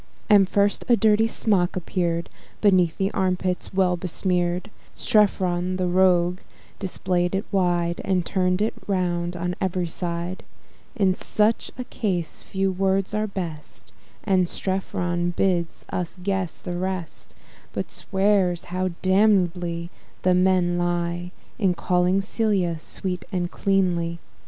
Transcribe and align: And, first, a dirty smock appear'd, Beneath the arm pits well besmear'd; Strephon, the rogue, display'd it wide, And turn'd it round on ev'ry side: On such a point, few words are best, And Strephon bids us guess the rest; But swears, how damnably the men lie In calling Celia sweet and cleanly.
And, 0.31 0.49
first, 0.49 0.83
a 0.89 0.95
dirty 0.97 1.27
smock 1.27 1.75
appear'd, 1.75 2.27
Beneath 2.59 2.97
the 2.97 3.11
arm 3.11 3.37
pits 3.37 3.71
well 3.71 3.95
besmear'd; 3.95 4.71
Strephon, 4.95 5.75
the 5.75 5.85
rogue, 5.85 6.39
display'd 6.79 7.35
it 7.35 7.45
wide, 7.51 8.01
And 8.03 8.25
turn'd 8.25 8.63
it 8.63 8.73
round 8.87 9.37
on 9.37 9.53
ev'ry 9.61 9.85
side: 9.85 10.41
On 10.99 11.13
such 11.13 11.69
a 11.77 11.83
point, 11.83 12.25
few 12.25 12.71
words 12.71 13.13
are 13.13 13.27
best, 13.27 13.93
And 14.23 14.49
Strephon 14.49 15.35
bids 15.37 15.85
us 15.91 16.17
guess 16.23 16.61
the 16.61 16.77
rest; 16.79 17.35
But 17.71 17.91
swears, 17.91 18.63
how 18.73 18.87
damnably 19.03 19.91
the 20.23 20.33
men 20.33 20.79
lie 20.79 21.31
In 21.59 21.75
calling 21.75 22.21
Celia 22.21 22.79
sweet 22.79 23.23
and 23.31 23.51
cleanly. 23.51 24.17